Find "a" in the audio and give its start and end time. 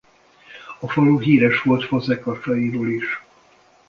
0.79-0.87